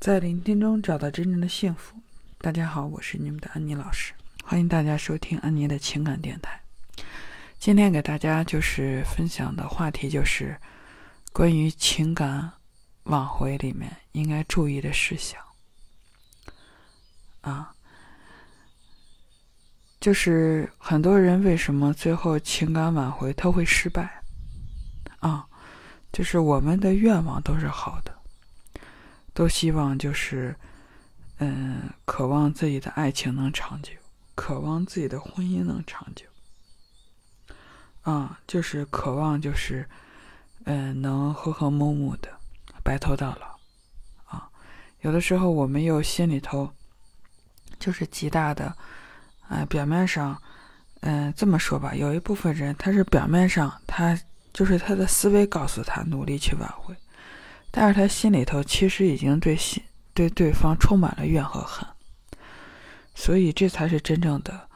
[0.00, 1.94] 在聆听中找到真正的幸福。
[2.38, 6.58] 大家好，我是你们的安妮老师，欢迎大家收听安妮的情感电台。
[7.58, 10.58] 今天给大家就是分享的话题就是
[11.34, 12.50] 关于情感
[13.02, 15.38] 挽回里面应该注意的事项
[17.42, 17.74] 啊，
[20.00, 24.22] 就是很多人为什么最后情感挽回他会失败
[25.18, 25.46] 啊？
[26.10, 28.18] 就是我们的愿望都是好的。
[29.40, 30.54] 都希望就是，
[31.38, 33.92] 嗯，渴望自己的爱情能长久，
[34.34, 36.26] 渴望自己的婚姻能长久，
[38.02, 39.88] 啊，就是渴望就是，
[40.64, 42.28] 嗯，能和和睦睦的
[42.84, 43.58] 白头到老，
[44.26, 44.46] 啊，
[45.00, 46.70] 有的时候我们又心里头
[47.78, 48.76] 就是极大的，
[49.48, 50.38] 啊，表面上，
[51.00, 54.20] 嗯，这么说吧，有一部分人他是表面上他
[54.52, 56.94] 就是他的思维告诉他努力去挽回。
[57.70, 61.88] 但是他心里头其实已经对心对对方充满了怨和恨，
[63.14, 64.68] 所以这才是真正的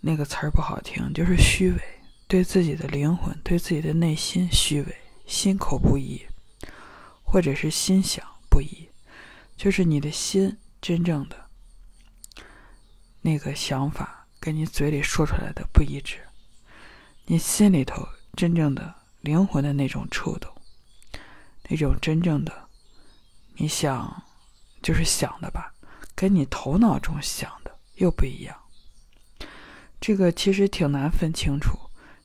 [0.00, 1.80] 那个词儿不好听，就是虚伪，
[2.26, 6.20] 对自己的灵魂、对自己的内心虚伪，心口不一，
[7.22, 8.88] 或者是心想不一，
[9.56, 11.36] 就是你的心真正的
[13.20, 16.18] 那个想法跟你嘴里说出来的不一致，
[17.26, 20.51] 你心里头真正的灵魂的那种触动。
[21.72, 22.52] 一种真正的，
[23.56, 24.22] 你想，
[24.82, 25.72] 就是想的吧，
[26.14, 28.54] 跟你头脑中想的又不一样。
[29.98, 31.78] 这个其实挺难分清楚，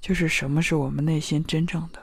[0.00, 2.00] 就是什么是我们内心真正的，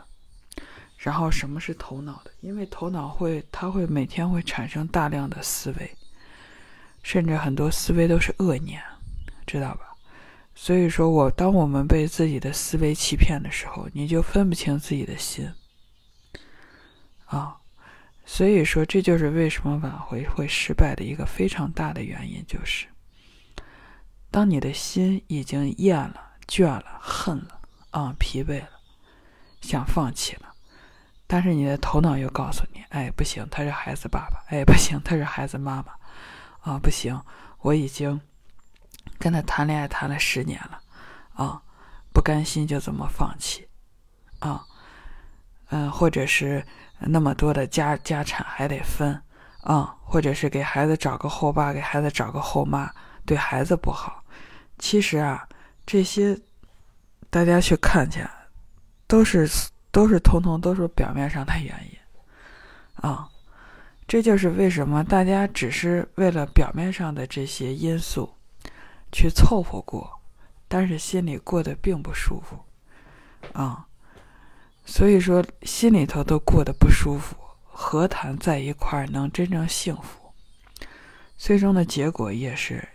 [0.97, 5.97] 然后什么是头脑的，因为头脑会，它会每天会产生大量的思维，
[7.02, 8.80] 甚至很多思维都是恶念，
[9.47, 9.88] 知道吧？
[10.53, 15.50] 所以说我当我们被自己的思维欺骗的时候，你就分不清自己的心。
[17.32, 17.58] 啊，
[18.26, 22.88] 所以说这就是为什么挽回会失败的一个非常大的原因，就是
[24.30, 28.70] 当你的心已经厌了、倦了、恨了、啊疲惫了，
[29.62, 30.53] 想放弃了，
[31.25, 35.94] 但是你的头脑又告诉你：“哎，不行，他是孩子爸爸；哎，不行，他是孩子妈妈。
[36.62, 37.20] 啊，不行，
[37.62, 38.22] 我已经
[39.18, 40.81] 跟他谈恋爱谈了十年了，
[41.34, 41.64] 啊，
[42.14, 43.68] 不甘心就这么放弃，
[44.40, 44.64] 啊，
[46.01, 46.66] 或者是。”
[47.03, 49.19] 那么多的家家产还得分，
[49.62, 52.94] 啊，或者是给孩子找个后爸，给孩子找个后妈，
[53.25, 54.23] 对孩子不好。
[54.78, 55.50] 其实啊，
[55.84, 56.40] 这些
[57.31, 58.23] 大家去看去，
[59.07, 59.50] 都是
[59.90, 61.97] 都是通通都是表面上的原因，
[63.09, 63.28] 啊，
[64.07, 68.31] 这就是为什么大家只是为了表面上的这些因素
[69.11, 70.22] 去凑合过，
[70.67, 72.63] 但是心里过得并不舒服，
[73.59, 73.88] 啊。
[74.86, 80.34] 所以说，心里头都过得不舒服，何谈在一块儿能真正幸福？
[81.38, 82.88] 最终的结果也是，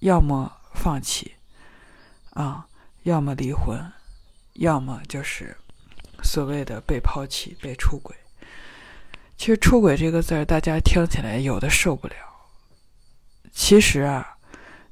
[0.00, 1.32] 要么放弃，
[2.30, 2.66] 啊，
[3.04, 3.78] 要么离婚，
[4.54, 5.56] 要么就是
[6.22, 8.14] 所谓的被抛弃、被出轨。
[9.36, 12.14] 其实“出轨”这个字儿，大家听起来有的受不了。
[13.52, 14.36] 其实啊，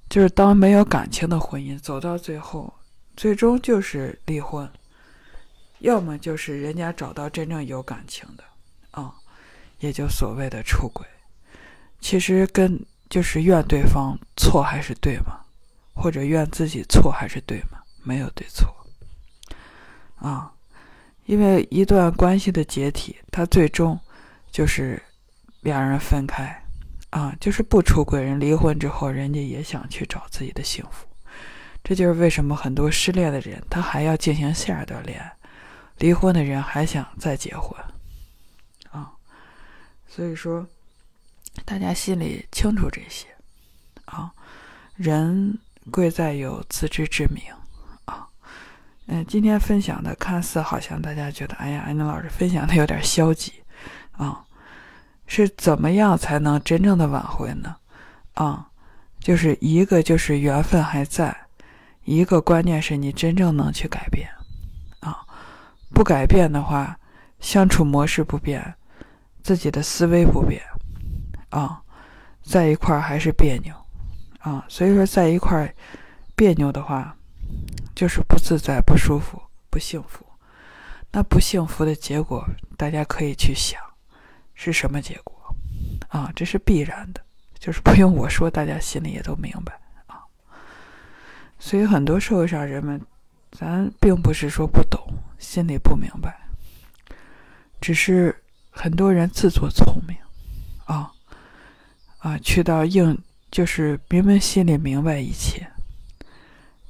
[0.08, 2.72] 就是当没有感情的婚姻走到最后，
[3.16, 4.70] 最终就是离婚。
[5.82, 8.44] 要么就是人家找到真正有感情的，
[8.92, 9.12] 啊，
[9.80, 11.04] 也就所谓的出轨，
[12.00, 15.40] 其实跟就是怨对方错还是对吗？
[15.94, 17.78] 或者怨自己错还是对吗？
[18.04, 18.72] 没有对错，
[20.16, 20.52] 啊，
[21.26, 23.98] 因为一段关系的解体，它最终
[24.52, 25.02] 就是
[25.62, 26.64] 两人分开，
[27.10, 31.08] 啊，就是不出轨人离婚之后，人家也想去找自己的幸福，
[31.82, 35.32] 这就是为什么很多失恋的人他还要进行下一段恋爱。
[36.02, 37.80] 离婚的人还想再结婚，
[38.90, 39.12] 啊，
[40.08, 40.66] 所以说，
[41.64, 43.28] 大家心里清楚这些，
[44.06, 44.32] 啊，
[44.96, 45.56] 人
[45.92, 47.40] 贵在有自知之明，
[48.06, 48.26] 啊，
[49.06, 53.52] 嗯，今天分享的看似好像大家觉得，哎呀，安妮老师分享的有点消极，
[54.10, 54.44] 啊，
[55.28, 57.76] 是怎么样才能真正的挽回呢？
[58.34, 58.68] 啊，
[59.20, 61.46] 就是一个就是缘分还在，
[62.02, 64.28] 一个关键是你真正能去改变。
[65.92, 66.98] 不改变的话，
[67.38, 68.74] 相处模式不变，
[69.42, 70.62] 自己的思维不变，
[71.50, 71.82] 啊，
[72.42, 73.74] 在一块儿还是别扭，
[74.40, 75.72] 啊，所以说在一块儿
[76.34, 77.14] 别扭的话，
[77.94, 79.40] 就是不自在、不舒服、
[79.70, 80.24] 不幸福。
[81.12, 82.44] 那不幸福的结果，
[82.76, 83.78] 大家可以去想，
[84.54, 85.54] 是什么结果？
[86.08, 87.20] 啊，这是必然的，
[87.58, 90.24] 就是不用我说，大家心里也都明白啊。
[91.58, 93.00] 所以很多社会上人们。
[93.52, 94.98] 咱并不是说不懂，
[95.38, 96.34] 心里不明白，
[97.80, 98.34] 只是
[98.70, 100.16] 很多人自作聪明，
[100.86, 101.12] 啊，
[102.18, 103.16] 啊，去到硬，
[103.50, 105.70] 就是明明心里明白一切，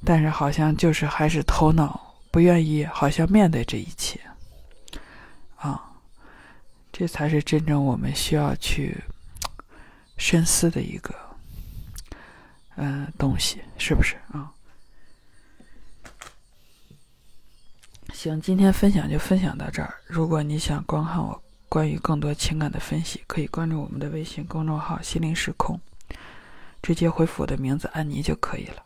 [0.05, 4.19] 但是好像就是还是头脑不愿意，好像面对这一切，
[5.57, 5.91] 啊，
[6.93, 8.97] 这才是真正我们需要去
[10.17, 11.13] 深思的一个，
[12.77, 14.49] 嗯，东西，是不是啊？
[18.23, 19.93] 行，今天分享就分享到这儿。
[20.07, 25.77] 如果你想观看我关于更多情感的分析，可以关注我们的微信公众号“心灵时空”，
[26.81, 28.81] 直接回复我的名字“安妮”就可以了。